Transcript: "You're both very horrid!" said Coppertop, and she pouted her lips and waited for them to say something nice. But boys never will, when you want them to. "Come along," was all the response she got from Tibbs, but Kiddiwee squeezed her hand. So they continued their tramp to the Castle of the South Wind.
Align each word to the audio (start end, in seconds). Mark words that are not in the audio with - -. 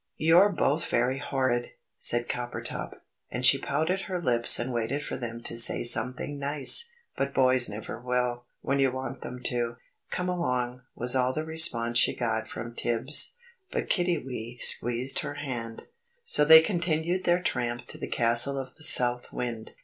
"You're 0.17 0.51
both 0.51 0.87
very 0.87 1.19
horrid!" 1.19 1.73
said 1.95 2.27
Coppertop, 2.27 3.03
and 3.29 3.45
she 3.45 3.59
pouted 3.59 4.01
her 4.05 4.19
lips 4.19 4.57
and 4.57 4.73
waited 4.73 5.03
for 5.03 5.15
them 5.15 5.43
to 5.43 5.55
say 5.55 5.83
something 5.83 6.39
nice. 6.39 6.89
But 7.15 7.35
boys 7.35 7.69
never 7.69 8.01
will, 8.01 8.45
when 8.61 8.79
you 8.79 8.91
want 8.91 9.21
them 9.21 9.43
to. 9.43 9.75
"Come 10.09 10.27
along," 10.27 10.81
was 10.95 11.15
all 11.15 11.33
the 11.33 11.45
response 11.45 11.99
she 11.99 12.15
got 12.15 12.47
from 12.47 12.73
Tibbs, 12.73 13.35
but 13.71 13.91
Kiddiwee 13.91 14.57
squeezed 14.59 15.19
her 15.19 15.35
hand. 15.35 15.83
So 16.23 16.45
they 16.45 16.61
continued 16.63 17.25
their 17.25 17.39
tramp 17.39 17.85
to 17.89 17.99
the 17.99 18.07
Castle 18.07 18.57
of 18.57 18.73
the 18.77 18.83
South 18.83 19.31
Wind. 19.31 19.75